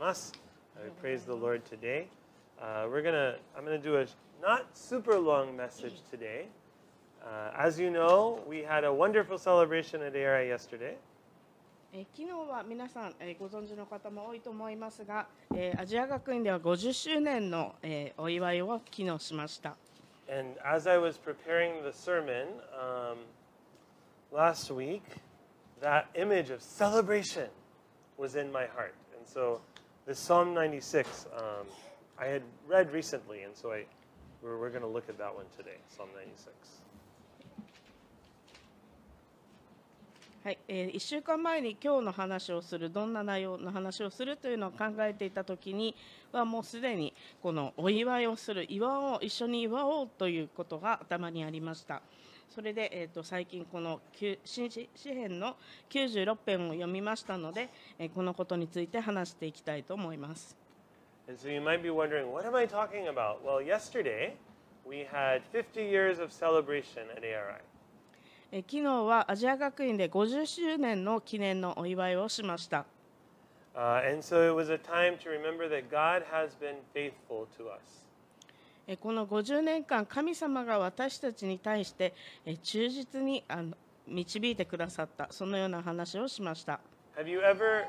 [0.00, 0.32] from us.
[0.76, 2.06] Uh, praise the Lord today.
[2.60, 3.36] Uh, we're gonna.
[3.56, 4.06] I'm gonna do a
[4.40, 6.46] not super long message today.
[7.22, 10.96] Uh, as you know, we had a wonderful celebration at ARI yesterday.
[11.92, 19.76] え昨日は皆さん、えご存知の方も多いと思いますが、えアジア学院では50周年の、えお祝いを昨日しました。
[20.30, 23.18] And as I was preparing the sermon um,
[24.32, 25.02] last week,
[25.82, 27.48] that image of celebration
[28.16, 28.94] was in my heart.
[29.18, 29.60] And so
[30.10, 31.42] this Psalm 96, um,
[32.18, 33.84] I had read recently, and so I,
[34.42, 36.50] we're, we're going to look at that one today, Psalm 96.
[40.42, 45.94] はい、えー1週間前に今日の話をするどんな内容の話をするというのを考えていた時に
[46.32, 52.00] はもうすでにこのお祝いをする祝おう一緒に祝おうということが頭にありました
[52.50, 54.00] それで、えー、と最近この
[54.44, 55.56] 新紙幣の
[55.88, 60.56] 96編を読みましたので、え、このことについて話していきたいと思います。
[68.52, 72.84] 昨日はアジア学院で50周年の記念のお祝いをしました。
[78.90, 82.12] えーこの50年間神様が私たちに対して
[82.44, 83.76] えー忠実にあの
[84.08, 86.80] 導いてくださったそのような話をしました
[87.16, 87.84] Have you ever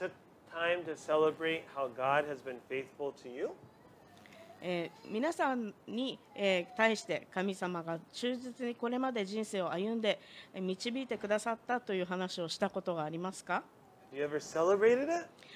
[0.00, 0.10] took
[0.52, 3.50] time to celebrate how God has been faithful to you?
[4.60, 10.18] えー皆さんに、えー対して神様が忠実にこれまで人生を歩んで
[10.52, 13.62] えー導いてくださったという話をしたことがありますか?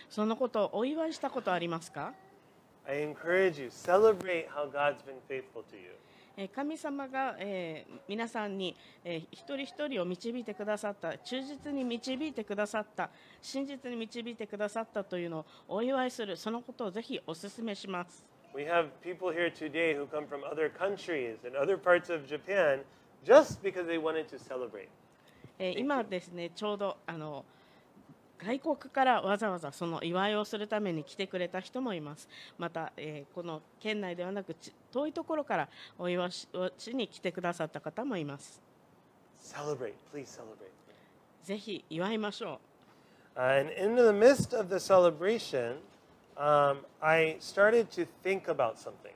[0.08, 2.12] そのことをお祝いしたことありますか？
[2.88, 5.96] I encourage you, celebrate how God's been faithful to you.
[6.38, 22.26] えー神様が、えー皆さんに、えー一人一人を導いてくださった忠実に導いてくださった真実に導いてくださったというのをお祝いするそのことをぜひお勧めします We have people here today who come from other countries and other parts of
[22.26, 22.80] Japan
[23.24, 24.88] just because they wanted to celebrate.
[25.58, 27.44] 今.ですねちょうどあの
[28.44, 36.48] 外国からわざわざその祝いをするために来てくれた人もいますまた、えーこの県内ではなくち遠いところからお祝いし
[36.94, 38.60] に来てくださった方もいます.
[41.44, 42.60] ぜひ祝いましょ
[43.36, 45.76] Uh, and in the midst of the celebration,
[46.38, 49.10] um, I started to think about something.
[49.10, 49.12] う、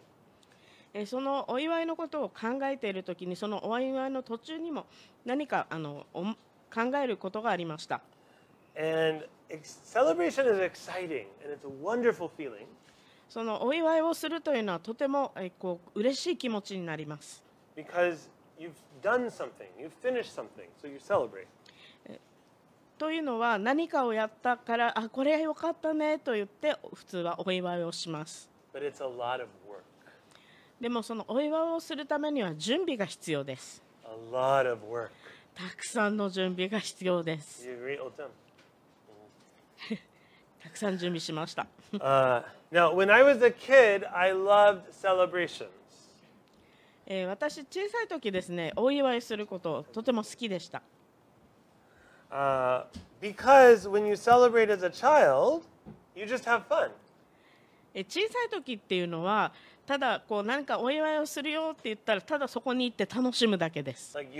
[0.94, 4.86] えーそのお祝いのことを考えている時にそのお祝いの途中にも
[5.25, 6.34] 何かあのお考
[7.03, 8.00] えることがありました
[13.28, 17.42] そのお祝いをするというのはとてもえこう嬉しい気持ちになります。
[22.98, 28.50] というのは何かをやったからあこれよかったねと言って普通はお祝いをします。
[30.80, 33.82] でもそのお祝いをするためには準備が必要です。
[35.54, 37.66] たくさんの準備が必要です。
[40.62, 45.66] たくさん準備しました Uh, now, when I was a kid, I loved celebrations.
[47.06, 50.82] えー私小さい時ですねお祝いすることとても好きでした
[52.31, 52.84] Uh,
[53.21, 55.62] because when you celebrate as a child,
[56.15, 56.91] you just have fun.
[57.94, 59.53] えー小さい時っていうのは
[59.87, 64.31] ただこう何かお祝いをするよって言ったらただそこに行って楽しむだけです like.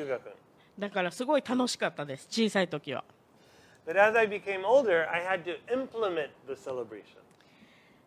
[0.78, 3.02] だからすごい楽しかったです小さい時は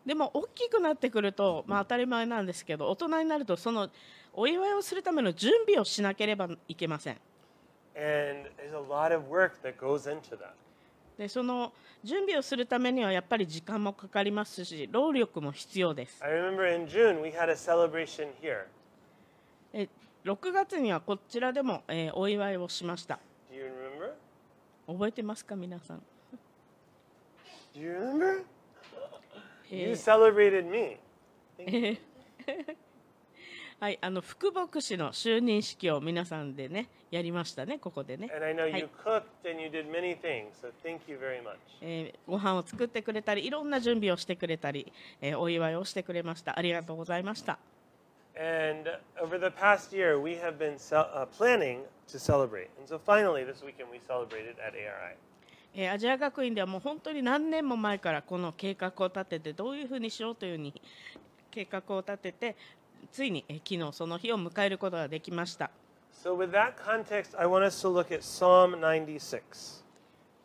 [0.05, 3.89] でも大きくなってくると、まあ、当たり前なんですけど大人になるとその
[4.33, 7.17] お祝いをするための準備をしなければいけません。
[11.17, 11.71] でその
[12.03, 16.23] 準備をするためにはやっぱり時間もかかりますし労力も必要です。
[16.23, 16.31] I
[20.23, 23.19] 六6月にはこちらでも、え、お祝いをしました。
[24.87, 26.03] 覚えてますか皆さん、
[27.73, 28.43] Do you remember?
[29.71, 29.89] え。
[29.89, 30.99] You ー celebrated me.
[33.79, 38.29] はい、あの副牧師の就任式を皆さんでねやりましたねここでね、
[42.25, 46.57] ご飯を作ってくれたりいろんな準備をしてくれたり、えーお祝いをしてくれました。
[46.57, 47.59] ありがとうございました
[48.35, 48.89] And
[49.21, 52.69] over the past year, we have been uh, planning to celebrate.
[52.79, 55.15] And so finally, this weekend, we celebrated at ARI.
[55.75, 60.73] えーアジア学院ではもう本当に何年も前からこの計画を立ててどういうふうにしようというふうに
[61.49, 62.55] 計画を立てて
[63.11, 65.71] ついに、えー昨日その日を迎えることができました
[66.23, 69.83] So, with that context, I want us to look at Psalm 96.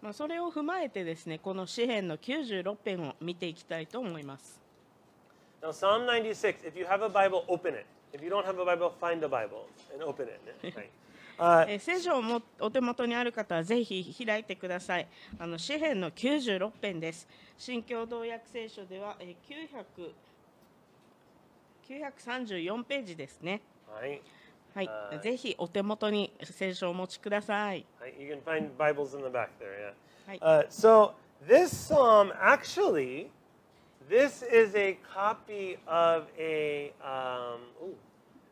[0.00, 4.60] まあ、それを踏まえてですねこの詩篇の96編を見ていきたいと思います。
[5.62, 7.86] Now, Psalm 96, if you have a Bible, open it.
[8.12, 10.40] If you don't have a Bible, find a Bible and open it.
[10.62, 10.90] Right.
[11.38, 15.06] Uh, えー聖書をもお手元にある方はぜひ開いてください。
[15.38, 17.28] あの詩篇の96編です。
[17.56, 20.12] 新共同訳聖書では、えー、900
[21.88, 23.60] 934ページですね。
[24.00, 24.20] right.
[24.74, 27.84] はいはい、ぜひお手元に聖書をお持ちください。
[28.00, 29.92] Right, You can find Bibles in the back there, yeah.
[30.28, 30.42] Right.
[30.42, 31.14] Uh, so
[31.46, 33.28] this psalm actually,
[34.09, 36.93] this is a copy of a.
[37.01, 37.95] Um, ooh,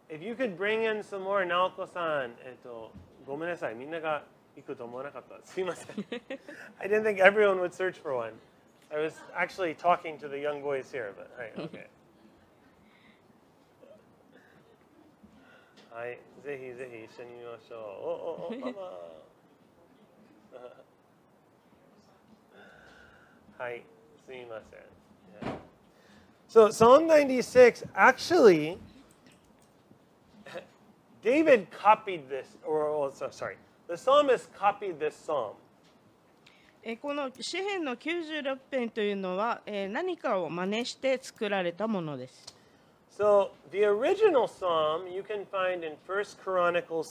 [0.09, 2.91] if you could bring in some more, Naoko-san, えっと、
[3.25, 4.23] ごめんなさい、みんなが
[4.55, 5.45] 行くと思わなかった。
[5.45, 6.05] すいません。
[6.79, 8.33] I didn't think everyone would search for one.
[8.93, 11.88] I was actually talking to the young boys here, but right, okay.
[15.91, 17.79] はい、ぜひぜひ一緒に見ましょう。
[17.79, 18.81] おおお、ママ。
[23.57, 23.83] はい、
[24.25, 24.94] すみません。
[26.56, 28.78] So Psalm 96 actually
[31.22, 33.56] David copied this or oh, so- sorry.
[33.88, 35.52] The psalmist copied this psalm.
[36.82, 42.56] えーこの詩篇の96編というのは、えー何かを真似して作られたものです。
[43.18, 47.02] So the original psalm you can find in 1 Chronicles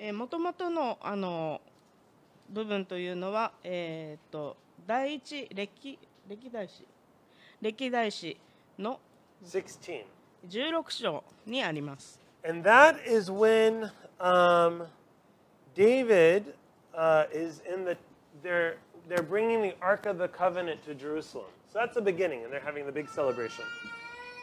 [0.00, 0.12] 16.
[0.14, 1.60] もともとのあの
[2.50, 5.96] 部分というのは、えー、と第一歴
[6.28, 6.84] 歴代史
[7.60, 8.36] 歴代史
[8.78, 9.00] の
[9.44, 10.04] 16.
[10.48, 12.20] 16章にあります。
[12.48, 14.86] And that is when um,
[15.74, 16.54] David
[16.94, 17.96] uh, is in the
[18.42, 18.76] they're
[19.08, 21.46] they're bringing the Ark of the Covenant to Jerusalem.
[21.72, 23.64] So that's the beginning, and they're having the big celebration.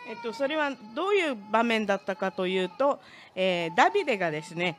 [0.06, 3.00] えっと、それはどういう場面だったかというと、
[3.36, 4.78] えーダビデがですね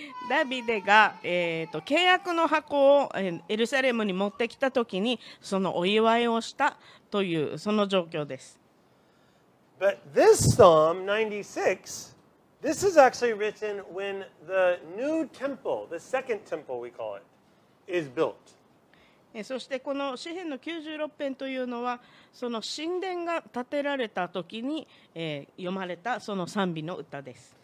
[0.28, 6.76] ダビデが、えー、と契約の箱を、えーエルサレムに持ってきた時にそのお祝いをした
[7.10, 8.58] というその状況です。
[9.78, 12.14] But this Psalm 96,
[12.62, 17.22] this is actually written when the new temple, the second temple we call it,
[17.86, 18.34] is built.
[19.34, 22.00] えーそしてこの詩篇の96編というのは
[22.32, 27.61] その神殿が建てられた時に、えー読まれたその賛美の歌です。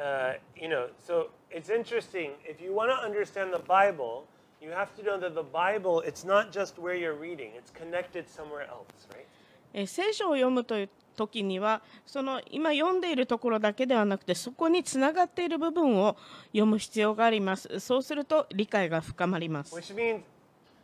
[0.00, 2.30] Uh, you know, so it's interesting.
[2.44, 4.24] If you want to understand the Bible,
[4.62, 8.26] you have to know that the Bible, it's not just where you're reading, it's connected
[8.28, 9.26] somewhere else, right?
[9.72, 20.22] えー聖書を読むという時にはその今読んでいるところだけではなくてそこにつながっている部分を読む必要がありますそうすると理解が深まります Which means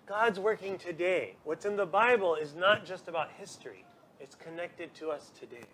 [0.07, 1.35] God's working today.
[1.45, 3.85] What's in the Bible is not just about history,
[4.21, 5.65] it's connected to us today.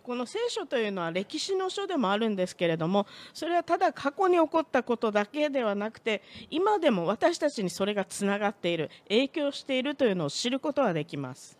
[0.00, 11.58] この聖書というのは歴史の書でもあるんですけれどもそれはただ過去に起こったことだけではなくて今でも私たちにそれがつながっている影響しているというのを知ることはできます。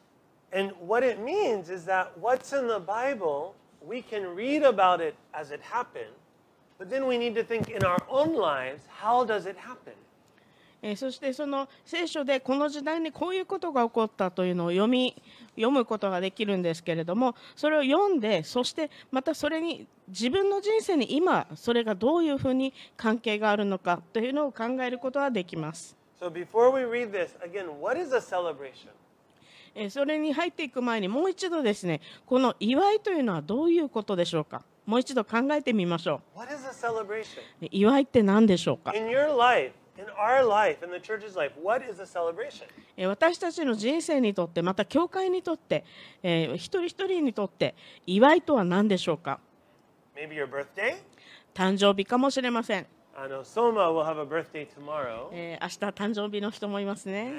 [10.84, 15.14] えーそしてその聖書でこの時代にこういうことが起こったというのを読み
[15.50, 25.96] 読むことができるんですけれどもそれを読んでそしてまたそれに自分の人生に今それがどういうふうに関係があるのかというのを考えることができます。
[26.20, 28.88] So before we read this, again, what is a celebration?
[29.74, 34.62] えーそれに入っていく前にもう一度ですねこの祝いというのはどういうことでしょうか？
[34.84, 36.20] もう一度考えてみましょ?
[36.34, 36.38] う
[37.70, 39.72] 祝いって何でしょうか？In your life,
[43.06, 45.84] 私たちの人生にとって、また教会にとって、
[46.22, 47.74] えー、一人一人にとって、
[48.06, 49.38] 祝いとは何でしょうか
[50.16, 50.96] ？Maybe your birthday?
[51.54, 52.86] 誕生日かもしれません。
[53.14, 55.28] あの、ソーマー will have a birthday tomorrow.
[55.32, 57.34] えー、明日誕生日の人もいますね。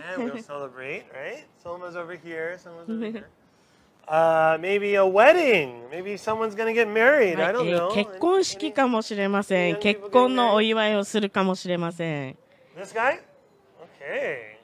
[7.93, 9.79] 結婚式かもしれません。
[9.79, 12.37] 結婚のお祝いをするかもしれません。
[12.75, 13.19] This guy?
[13.83, 14.57] Okay.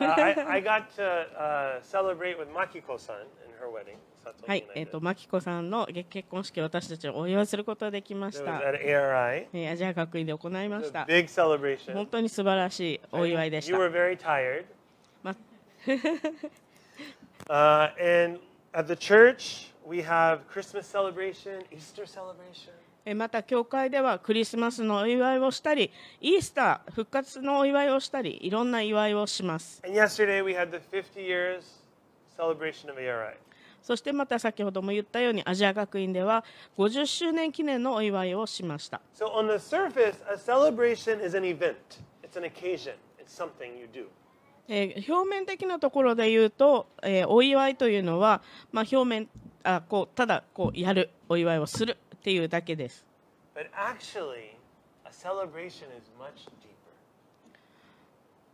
[0.00, 3.96] Uh, I, I got to uh, celebrate with Makiko-san in her wedding.
[4.46, 9.46] はい、えっ、と、マキコさんの結婚式を私たちはお祝いすることができました ARI.
[9.52, 11.06] えーアジア学院で行いました。
[11.06, 11.94] big celebration.
[11.94, 13.80] 本当に素晴らしいお祝いでし You た。
[13.80, 14.64] were very tired.
[15.22, 15.34] ま
[17.48, 18.38] Uh, and
[18.74, 22.72] at the church, we have Christmas celebration, Easter celebration.
[23.04, 25.90] えーまた教会ではクリスマスのお祝いをしたり、
[26.20, 29.82] イースター復活のお祝いをしたり、いろんな祝いをします。
[29.84, 31.62] And yesterday we had the 50 years
[32.36, 33.34] celebration of ARI.
[33.82, 36.44] そしてまた先ほども言ったようにアジア学院では
[36.76, 39.00] 50周年記念のお祝いをしました。
[39.14, 41.74] So, on the surface, a celebration is an event,
[42.22, 44.06] it's an occasion, it's something you do.
[44.68, 48.42] えー表面的なところで言うと、えーお祝いというのは、
[48.72, 49.28] まあ、表面
[49.62, 53.04] あこうただこうやるお祝いをするっていうだけです。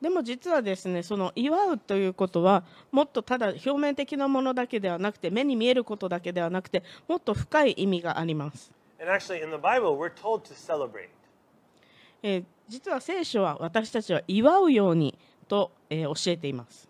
[0.00, 8.70] でも実はですね、その祝うということは、もっとただ表面的なものだけではなくて、目に見えることだけではなくて、もっと深い意味があります。
[12.68, 15.18] 実は聖書は私たちは祝うように
[15.49, 16.88] と、教えています。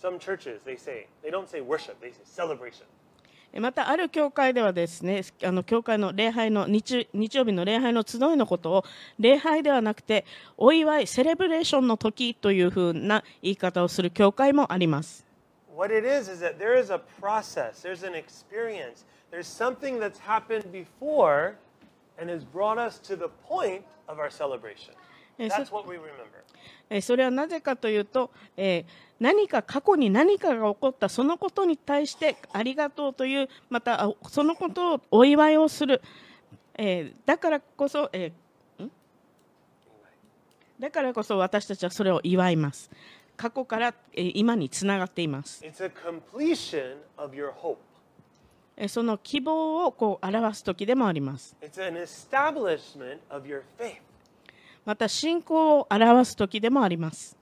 [0.00, 2.86] Some churches, they say, they don't say worship, they say celebration.
[3.52, 8.84] えーまたある教会ではですねあの教会の礼拝の日日曜日の礼拝の集いのことを
[9.18, 10.26] 礼拝ではなくて
[10.58, 15.24] お祝いセレブレーションの時というふうな言い方をする教会もあります
[15.74, 20.18] What it is, is that there is a process, there's an experience, there's something that's
[20.18, 21.56] happened before
[22.18, 24.94] and has brought us to the point of our celebration.
[25.38, 36.02] えーそれはなぜかというと、えー何か過去に何かが起こったそのことに対してありがとうというまたあそのことをお祝いをする、
[36.74, 38.32] えーだからこそ、え
[40.78, 42.90] だからこそ私たちはそれを祝います。
[43.38, 45.64] 過去から、えー今につながっています。
[48.88, 51.56] その希望をこう表す時でもあります。
[51.62, 54.05] It's an establishment of your faith.
[54.86, 57.36] また信仰を表す時でもあります。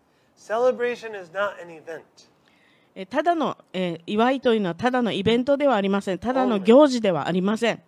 [3.11, 6.19] ただの、え、祝いというのはただのイベントではありません。
[6.19, 7.83] ただの行事ではありません。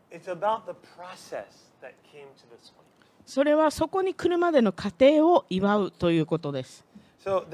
[3.25, 6.85] それはそこに来るまでの過程を祝うということです。
[7.25, 7.47] So、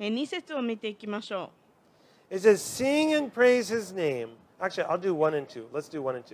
[0.00, 1.52] 2節を見ていきましょ
[2.30, 2.34] う。
[4.58, 5.46] Actually, I'll do and.
[5.72, 6.24] Let's do and.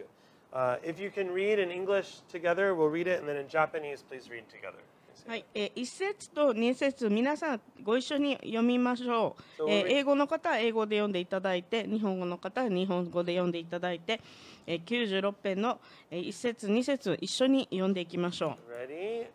[0.53, 3.21] Uh, if you can read in English together, we'll read it.
[3.21, 4.83] And then in Japanese, please read together.
[5.27, 5.31] う。
[5.31, 9.71] はい、え1節と2節皆さんご一緒に読みましょう。
[9.71, 14.21] えー英語の方は英語で読んでいただいて、日本語の方は日本語で読んでいただいて、
[14.67, 15.81] えー96編の
[16.11, 18.73] え1節2節一緒に読んでいきましょう。
[18.73, 19.27] Ready?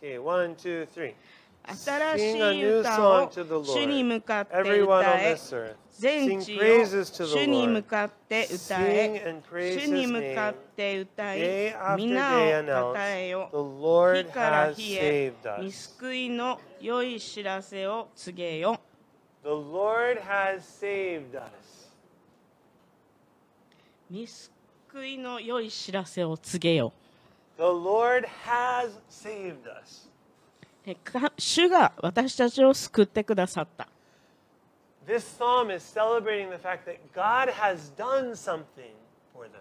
[0.00, 1.14] Okay, 1, 2, 3.
[1.64, 3.30] 新しい歌を
[3.64, 5.36] 主に向かって歌え。
[5.92, 6.62] 全地を
[7.26, 9.42] 主に向かって歌え。
[9.48, 11.74] 主に向かって歌え。
[11.96, 13.48] 皆を讃えよ。
[14.14, 18.80] 日から日へ見救いの良い知らせを告げよ。
[19.44, 21.90] The Lord has saved us.
[24.10, 26.92] 見救いの良い知らせを告げよ。
[27.56, 30.11] The Lord has saved us.
[31.38, 33.88] 主が私たちを救ってくださった
[35.06, 38.92] This psalm is celebrating the fact that God has done something
[39.34, 39.60] for them.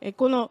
[0.00, 0.50] えこの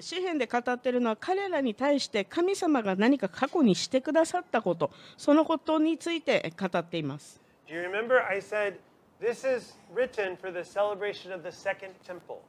[0.00, 8.76] 詩篇で語っているのは彼らに対して神様が何か過去にしてくださったことそのことについて語っています Do you remember I said
[9.20, 12.40] this is written for the celebration of the second temple?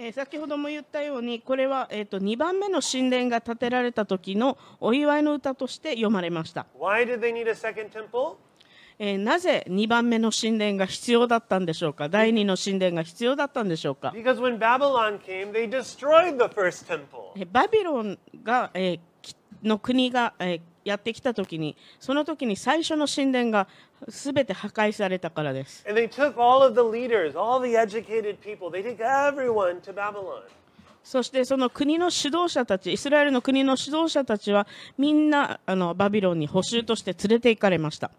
[0.00, 8.36] えー先ほども言ったようにこれは、えー、と2番目の神殿が建てられた時のお祝いの歌として読まれました、Why did they need a second temple?
[9.00, 12.08] えーなぜ2番目の神殿が必要だったんでしょうか？
[12.08, 17.32] 第2の神殿が必要だったんでしょうか？Because when Babylon came, they destroyed the first temple.
[17.36, 23.68] えーバビロンが、えーきの国が、えーやってきたときにそのときに最初の神殿が
[24.08, 25.84] すべて破壊されたからです。
[31.02, 34.66] そしてその国の指導者たち、イスラエルの国の指導者たちは
[34.98, 38.10] みんなあのバビロンに捕囚として連れて行かれました。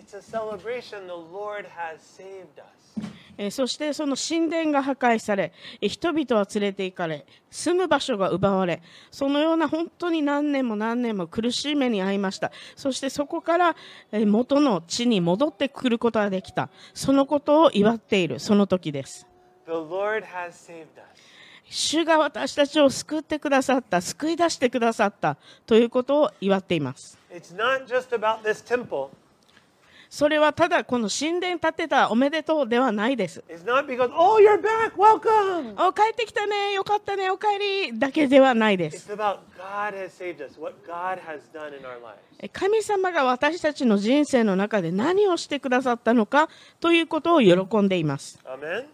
[0.00, 1.06] It's a celebration.
[1.06, 3.10] The Lord has saved us.
[3.38, 13.76] えーそしてその神殿が破壊されえー人々は連れて行かれ住む場所が奪われそのような本当に何年も何年も苦しい目に遭いましたそしてそこから
[14.12, 19.26] えー元の地に戻ってくることができたそのことを祝っているその時です
[19.66, 20.86] The Lord has saved us.
[21.72, 29.10] 主が私たちを救ってくださった救い出してくださったということを祝っています It's not just about this temple,
[30.10, 33.44] それはただこの神殿建てたおめでとうではないです。
[33.48, 35.72] It's not because, oh, you're back, welcome.
[35.88, 37.46] お帰ってきたね、よかったね、お帰
[37.92, 39.12] りだけではないで It's す。
[39.12, 42.16] about God has saved us, what God has done in our lives.
[42.40, 46.48] え神様が私たちの人生の中で何をしてくださったのか
[46.80, 48.40] ということを喜んでいます。
[48.44, 48.86] Amen?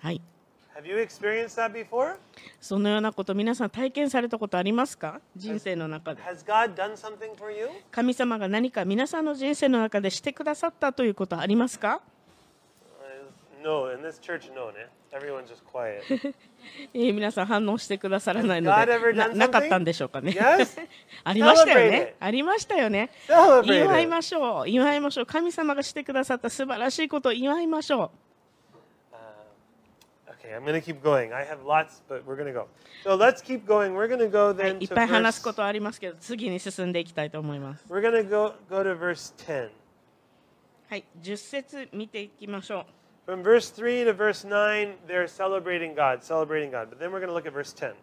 [0.00, 0.20] はい。
[0.76, 2.16] Have you experienced that before?
[2.60, 5.20] そのようなこと皆さん体験されたことありますか？
[5.36, 6.22] 人生の中で。
[6.22, 7.68] Has God done something for you?
[7.90, 12.00] 神様が何か皆さんの人生の中でしてくださったということありますか
[13.62, 14.70] ？Uh, no, in this church, no.
[14.72, 14.88] ne?
[15.16, 16.02] Everyone's just quiet.
[16.92, 20.80] えー皆さん反応してくださらないのでななかったんでしょうかね？Yes?
[21.22, 22.16] ありましたよね？
[22.18, 23.10] ありましたよね？
[23.64, 28.10] 祝い.ましょう祝いましょう神様がしてくださった素晴らしいことを祝いましょ
[30.43, 31.33] Okay, I'm going to keep going.
[31.33, 32.67] I have lots, but we're going to go.
[33.03, 33.93] So let's keep going.
[33.95, 38.53] We're going to go う、はい then いっ to ぱい話す verse, ことありますけど次に進んでいきたいと思います we're going to go,
[38.69, 39.69] go to verse 10.
[40.89, 42.85] はい10節見ていきましょ
[43.27, 46.89] う From verse 3 to verse 9, they're celebrating God, celebrating God.
[46.89, 47.93] But then we're going to look at verse 10.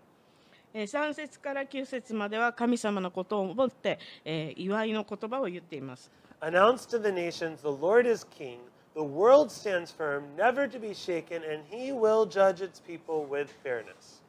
[0.75, 6.11] えー3節から9節までは神様のことを思って、えー祝いの言葉を言っています
[6.41, 8.59] Announce to the nations, the Lord is king.
[8.95, 13.49] The world stands firm, never to be shaken, and he will judge its people with
[13.63, 14.23] fairness.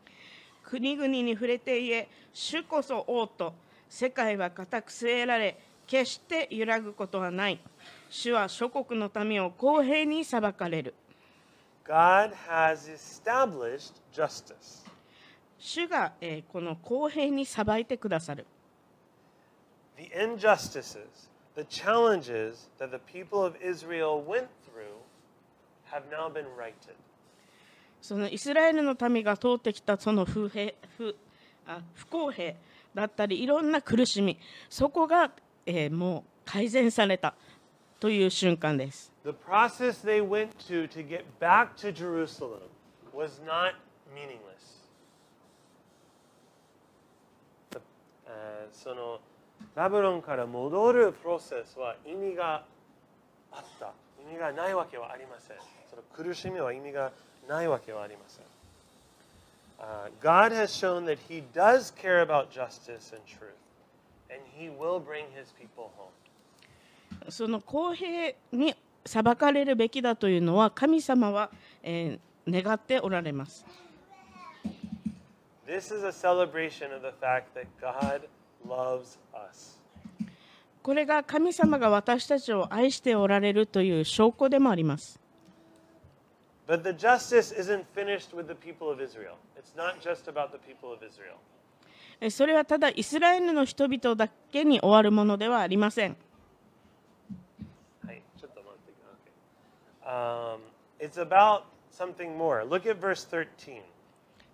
[0.69, 3.53] 国々に触れて言え主こそ王と
[3.87, 5.57] 世界は固く据えられ
[5.87, 7.59] 決して揺らぐことはない
[8.09, 10.93] 主は諸国の民を公平に裁かれる
[11.85, 14.85] God has established justice.
[15.57, 18.45] 主が、えーこの公平に裁いてくださる
[19.97, 21.07] The injustices,
[21.55, 24.97] the challenges that the people of Israel went through
[25.91, 26.95] have now been righted.
[28.01, 31.15] そのイスラエルの民が通ってきたその不平不
[31.65, 32.53] あ不公平
[32.93, 34.37] だったりいろんな苦しみ
[34.69, 35.31] そこが、
[35.65, 37.33] えーもう改善された
[37.99, 42.61] という瞬間です The process they went to to get back to Jerusalem
[43.13, 43.73] was not
[44.15, 44.85] meaningless.
[47.71, 47.81] The-
[48.27, 49.19] えーその
[49.74, 52.64] バブロンから戻るプロセスは意味が
[53.52, 53.92] あった。
[54.28, 55.56] 意味がないわけはありません。
[55.90, 57.12] その苦しみは意味が
[57.48, 58.44] ないわけはありません。
[59.78, 63.50] Uh, God has shown that He does care about justice and truth,
[64.30, 66.10] and He will bring His people home.
[67.30, 71.50] その公平に裁かれるべきだというのは神様は、
[71.82, 73.64] えー願っておられます
[75.66, 78.28] This is a celebration of the fact that God
[80.82, 85.20] これが神様が私たちを愛しておられるという証拠でもあります。
[92.30, 96.16] それはただイスラエルの人々だけに終わるものではありません。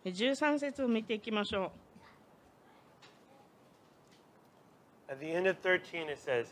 [0.04, 1.87] 13節を見ていきましょう。
[5.09, 6.47] At the end of 13, it says,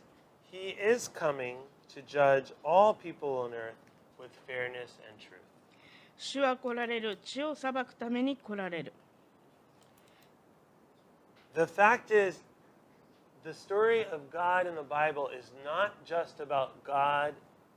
[0.51, 1.57] He is coming
[1.93, 3.75] to judge all people on earth
[4.19, 5.39] with fairness and truth.
[5.39, 8.93] う主は来られる地を裁くために来られる
[11.53, 12.41] The fact is,
[13.43, 17.33] the story of God in the Bible is not just about God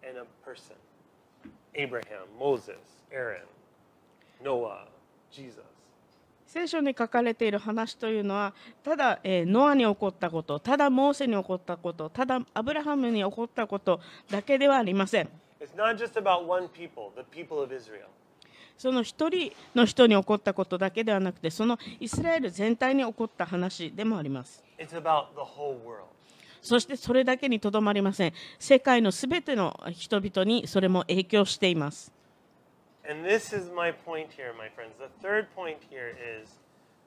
[0.07, 0.77] and a person
[1.75, 3.47] Abraham, Moses, Aaron,
[4.43, 4.87] Noah,
[5.33, 5.65] Jesus.
[6.52, 14.00] 聖書に書かれている話というのはただ、えーノアに起こったことただモーセに起こったことただアブラハムに起こったこと
[14.32, 15.30] だけではありません
[16.74, 17.68] people, people.
[18.80, 24.64] その一人の人に起こったことだけではなくてそのイスラエル全体に起こった話でもあります.
[26.64, 32.12] そしてそれだけにとどまりません世界のすべての人々にそれも影響しています
[33.10, 34.94] And this is my point here, my friends.
[35.00, 36.48] The third point here is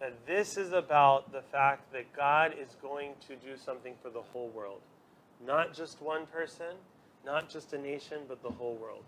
[0.01, 4.23] that this is about the fact that God is going to do something for the
[4.33, 4.81] whole world.
[5.47, 6.75] Not just one person,
[7.25, 9.05] not just a nation, but the whole world.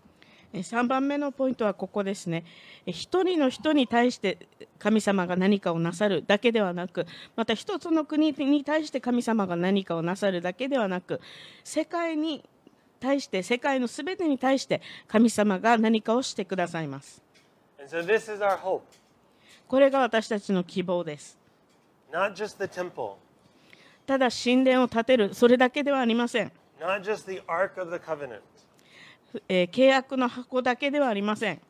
[0.53, 2.45] 3番目のポイントはここですね
[2.85, 4.47] え一人の人に対して
[4.79, 7.05] 神様が何かをなさるだけではなく
[7.35, 11.19] また一つの国に対して神様が何かをなさるだけではなく
[11.65, 12.47] 世界に
[13.05, 17.21] 対して世界のすべてに対して神様が何かをしてくださいます。
[19.67, 21.37] これが私たちの希望です。
[24.07, 26.51] ただ神殿を建てるそれだけではありません。
[29.49, 31.61] え、契約の箱だけではありません。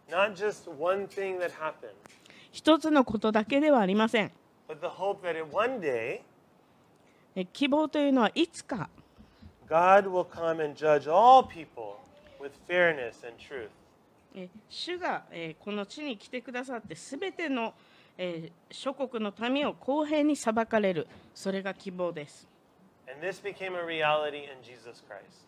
[2.52, 4.32] 一つのことだけではありません。
[7.52, 8.90] 希望というのはいつか。
[9.70, 11.98] God will come and judge all people
[12.40, 13.70] with fairness and truth.
[14.36, 17.74] え主が、えーこの地に来てくださってすべての、
[18.18, 22.48] えー諸国の民を公平に裁かれるそれが希望です
[23.08, 25.46] And this became a reality in Jesus Christ.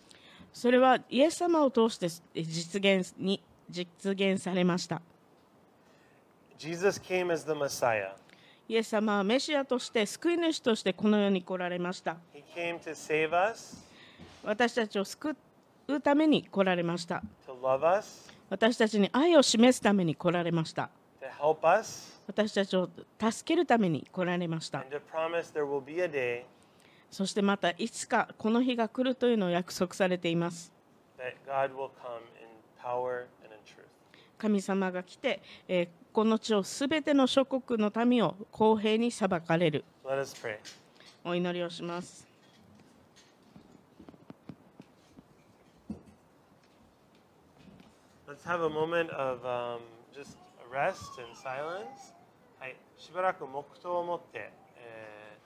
[0.54, 5.02] それはイエス様を通してえー実現に実現されました
[6.58, 8.12] Jesus came as the Messiah.
[8.70, 13.78] イエス様はメシアとして救い主としてこの世に来られました He came to save us,
[14.48, 15.36] 私たちを救
[15.90, 17.22] うために来られました。
[18.50, 20.90] 私たちに愛を示すために来られました。
[22.28, 24.86] 私たちを助けるために来られました。
[27.12, 30.72] そしてまたいつかこの日が来るというのを約束されています.
[34.38, 39.86] 神様が来て、えーこの地をすべての諸国の民を公平に裁かれる.
[41.24, 42.27] お祈りをします。
[48.38, 49.82] Let's have a moment of um,
[50.14, 50.38] just
[50.72, 52.14] rest and silence.
[52.60, 55.38] はい、しばらく黙祷を持って、え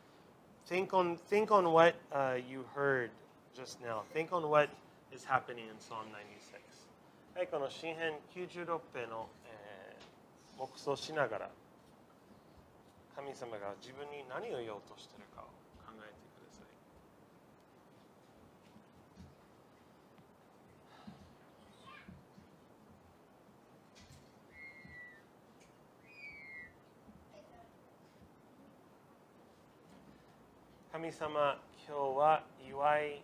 [0.68, 3.10] ー think on think on what、uh, you heard
[3.56, 4.02] just now.
[4.14, 4.70] Think on what
[5.16, 6.60] is happening in Psalm 96.
[7.34, 11.50] はい、この詩編96編の、えー黙想しながら
[13.16, 15.46] 神様が自分に何を言おうとしているかを
[15.80, 16.68] 考えてください。
[31.02, 33.24] 神様、今日は祝い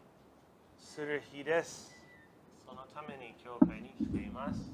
[0.79, 1.95] する日です。
[2.67, 4.71] そのために教会に来ています。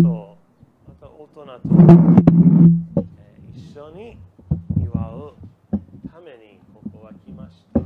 [0.00, 0.38] と
[0.86, 1.60] また大人と、
[3.18, 4.18] え一緒に
[4.80, 5.34] 祝う
[6.08, 7.80] ためにここは来ました。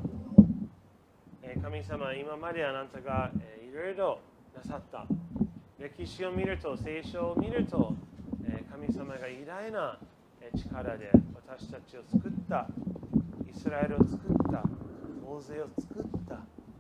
[1.42, 4.18] え神様、今まであなたが、えーいろいろ
[4.55, 5.07] なさった。
[5.79, 7.94] 歴史を見ると、聖書を見ると、
[8.44, 9.98] え神様が偉大な
[10.55, 12.66] 力で私たちを救った。
[13.51, 14.19] イスラエルを作っ
[14.51, 14.63] た、
[15.27, 16.37] 大勢を作った、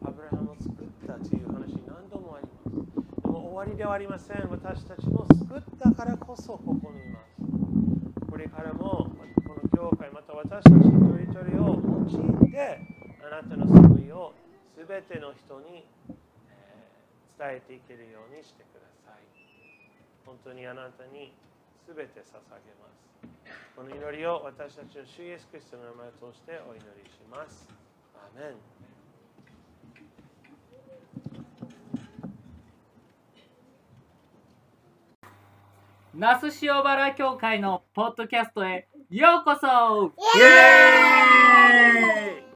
[0.06, 3.22] アブラハムを作ったという話何度もあります。
[3.22, 4.48] でも終わりではありません。
[4.48, 8.30] 私たちも救ったからこそここにいます。
[8.30, 9.10] これからも
[9.46, 12.80] この教会また私たちの一人一人を用いて
[13.20, 14.32] あなたの救いを
[14.78, 15.84] すべての人に、
[17.36, 19.24] 伝えていけるようにしてください。
[20.24, 21.32] 本当にあなたに
[21.84, 23.09] すべて捧げます。
[23.76, 27.68] この祈りを私たちの主イエス・クリストの名前を通してお祈りします。
[28.14, 28.54] アーメン。
[36.12, 42.40] 那須塩原教会のポッドキャストへようこそイエーイ